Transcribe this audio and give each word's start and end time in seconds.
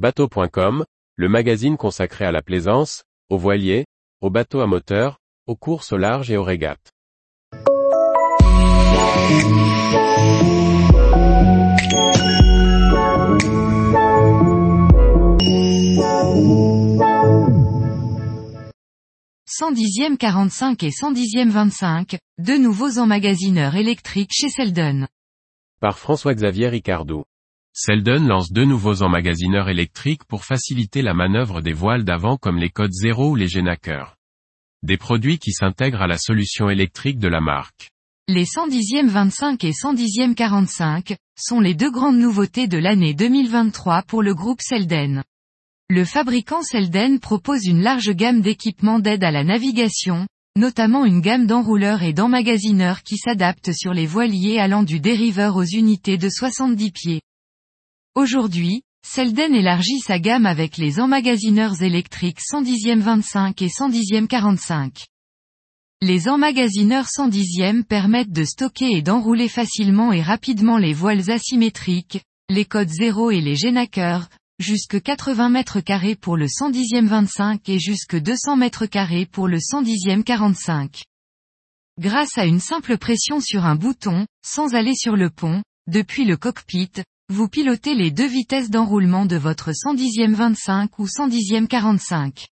Bateau.com, 0.00 0.86
le 1.16 1.28
magazine 1.28 1.76
consacré 1.76 2.24
à 2.24 2.32
la 2.32 2.40
plaisance, 2.40 3.04
aux 3.28 3.36
voiliers, 3.36 3.84
aux 4.22 4.30
bateaux 4.30 4.60
à 4.60 4.66
moteur, 4.66 5.18
aux 5.46 5.56
courses 5.56 5.92
au 5.92 5.98
large 5.98 6.30
et 6.30 6.38
aux 6.38 6.42
régates. 6.42 6.90
e 19.60 20.16
45 20.16 20.82
et 20.82 20.88
110e 20.88 21.50
25, 21.50 22.16
deux 22.38 22.56
nouveaux 22.56 22.98
emmagasineurs 22.98 23.76
électriques 23.76 24.32
chez 24.32 24.48
Selden. 24.48 25.08
Par 25.78 25.98
François-Xavier 25.98 26.68
Ricardou. 26.68 27.24
Selden 27.72 28.26
lance 28.26 28.50
deux 28.50 28.64
nouveaux 28.64 29.02
emmagasineurs 29.02 29.68
électriques 29.68 30.24
pour 30.24 30.44
faciliter 30.44 31.02
la 31.02 31.14
manœuvre 31.14 31.60
des 31.60 31.72
voiles 31.72 32.04
d'avant 32.04 32.36
comme 32.36 32.58
les 32.58 32.68
codes 32.68 32.92
0 32.92 33.30
ou 33.30 33.36
les 33.36 33.46
Genaker. 33.46 34.16
Des 34.82 34.96
produits 34.96 35.38
qui 35.38 35.52
s'intègrent 35.52 36.02
à 36.02 36.08
la 36.08 36.18
solution 36.18 36.68
électrique 36.68 37.20
de 37.20 37.28
la 37.28 37.40
marque. 37.40 37.90
Les 38.26 38.44
110e 38.44 39.06
25 39.06 39.62
et 39.62 39.70
110e 39.70 40.34
45, 40.34 41.16
sont 41.38 41.60
les 41.60 41.74
deux 41.74 41.92
grandes 41.92 42.18
nouveautés 42.18 42.66
de 42.66 42.76
l'année 42.76 43.14
2023 43.14 44.02
pour 44.02 44.22
le 44.22 44.34
groupe 44.34 44.62
Selden. 44.62 45.22
Le 45.88 46.04
fabricant 46.04 46.62
Selden 46.62 47.20
propose 47.20 47.66
une 47.66 47.82
large 47.82 48.10
gamme 48.10 48.40
d'équipements 48.40 48.98
d'aide 48.98 49.22
à 49.22 49.30
la 49.30 49.44
navigation, 49.44 50.26
notamment 50.56 51.04
une 51.04 51.20
gamme 51.20 51.46
d'enrouleurs 51.46 52.02
et 52.02 52.12
d'emmagasineurs 52.12 53.04
qui 53.04 53.16
s'adaptent 53.16 53.72
sur 53.72 53.94
les 53.94 54.06
voiliers 54.06 54.58
allant 54.58 54.82
du 54.82 54.98
dériveur 54.98 55.54
aux 55.54 55.64
unités 55.64 56.18
de 56.18 56.28
70 56.28 56.90
pieds. 56.90 57.20
Aujourd'hui, 58.16 58.82
Selden 59.06 59.54
élargit 59.54 60.00
sa 60.00 60.18
gamme 60.18 60.44
avec 60.44 60.78
les 60.78 60.98
emmagasineurs 60.98 61.80
électriques 61.80 62.40
110e 62.40 62.98
25 62.98 63.62
et 63.62 63.68
110e 63.68 64.26
45. 64.26 65.06
Les 66.02 66.28
emmagasineurs 66.28 67.06
110e 67.06 67.84
permettent 67.84 68.32
de 68.32 68.42
stocker 68.42 68.90
et 68.96 69.02
d'enrouler 69.02 69.46
facilement 69.46 70.12
et 70.12 70.22
rapidement 70.22 70.76
les 70.76 70.92
voiles 70.92 71.30
asymétriques, 71.30 72.20
les 72.48 72.64
codes 72.64 72.88
0 72.88 73.30
et 73.30 73.40
les 73.40 73.54
génakers, 73.54 74.28
jusque 74.58 75.00
80 75.00 75.48
mètres 75.48 75.80
carrés 75.80 76.16
pour 76.16 76.36
le 76.36 76.46
110e 76.46 77.06
25 77.06 77.68
et 77.68 77.78
jusque 77.78 78.16
200 78.16 78.56
mètres 78.56 78.86
carrés 78.86 79.26
pour 79.26 79.46
le 79.46 79.58
110e 79.58 80.24
45. 80.24 81.04
Grâce 82.00 82.36
à 82.38 82.44
une 82.44 82.60
simple 82.60 82.98
pression 82.98 83.40
sur 83.40 83.66
un 83.66 83.76
bouton, 83.76 84.26
sans 84.44 84.74
aller 84.74 84.96
sur 84.96 85.14
le 85.14 85.30
pont, 85.30 85.62
depuis 85.86 86.24
le 86.24 86.36
cockpit, 86.36 86.90
vous 87.30 87.48
pilotez 87.48 87.94
les 87.94 88.10
deux 88.10 88.26
vitesses 88.26 88.70
d'enroulement 88.70 89.24
de 89.24 89.36
votre 89.36 89.70
110e 89.70 90.34
25 90.34 90.98
ou 90.98 91.06
110e 91.06 91.68
45. 91.68 92.48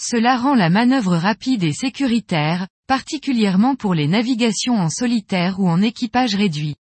Cela 0.00 0.38
rend 0.38 0.54
la 0.54 0.70
manœuvre 0.70 1.16
rapide 1.16 1.62
et 1.64 1.74
sécuritaire, 1.74 2.66
particulièrement 2.86 3.76
pour 3.76 3.92
les 3.92 4.08
navigations 4.08 4.76
en 4.76 4.88
solitaire 4.88 5.60
ou 5.60 5.68
en 5.68 5.82
équipage 5.82 6.34
réduit. 6.34 6.76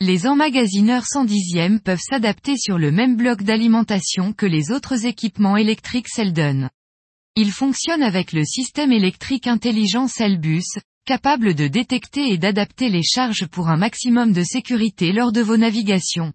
Les 0.00 0.28
emmagasineurs 0.28 1.02
110e 1.02 1.80
peuvent 1.80 2.00
s'adapter 2.00 2.56
sur 2.56 2.78
le 2.78 2.92
même 2.92 3.16
bloc 3.16 3.42
d'alimentation 3.42 4.32
que 4.32 4.46
les 4.46 4.70
autres 4.70 5.04
équipements 5.04 5.56
électriques 5.56 6.08
Selden. 6.08 6.70
Ils 7.34 7.50
fonctionnent 7.50 8.04
avec 8.04 8.32
le 8.32 8.44
système 8.44 8.92
électrique 8.92 9.48
intelligent 9.48 10.06
Cellbus, 10.06 10.78
capable 11.06 11.54
de 11.54 11.68
détecter 11.68 12.32
et 12.32 12.36
d'adapter 12.36 12.90
les 12.90 13.04
charges 13.04 13.46
pour 13.46 13.68
un 13.68 13.76
maximum 13.76 14.32
de 14.32 14.42
sécurité 14.42 15.12
lors 15.12 15.32
de 15.32 15.40
vos 15.40 15.56
navigations. 15.56 16.32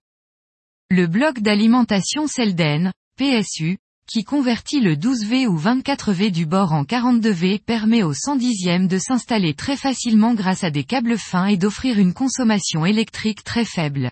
Le 0.90 1.08
bloc 1.08 1.42
d'alimentation 1.42 2.26
Selden, 2.26 2.94
PSU, 3.18 3.78
qui 4.08 4.24
convertit 4.24 4.80
le 4.80 4.96
12V 4.96 5.46
ou 5.48 5.60
24V 5.60 6.32
du 6.32 6.46
bord 6.46 6.74
en 6.74 6.84
42V 6.84 7.60
permet 7.60 8.02
au 8.02 8.14
110e 8.14 8.88
de 8.88 8.98
s'installer 8.98 9.54
très 9.54 9.78
facilement 9.78 10.34
grâce 10.34 10.64
à 10.64 10.72
des 10.72 10.86
câbles 10.86 11.18
fins 11.18 11.46
et 11.46 11.58
d'offrir 11.58 12.00
une 12.00 12.14
consommation 12.14 12.86
électrique 12.86 13.44
très 13.44 13.66
faible. 13.66 14.10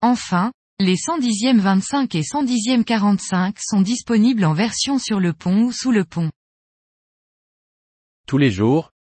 Enfin, 0.00 0.52
les 0.78 0.96
110e 0.96 1.58
25 1.58 2.14
et 2.14 2.22
110e 2.22 2.84
45 2.84 3.58
sont 3.60 3.80
disponibles 3.80 4.44
en 4.44 4.54
version 4.54 4.98
sur 4.98 5.20
le 5.20 5.32
pont 5.32 5.64
ou 5.64 5.72
sous 5.72 5.90
le 5.90 6.04
pont. 6.04 6.30
Tous 8.26 8.38
les 8.38 8.50
jours, 8.50 8.90